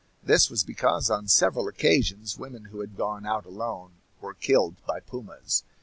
[0.23, 4.99] This was because on several occasions women who had gone out alone were killed by
[4.99, 5.63] pumas.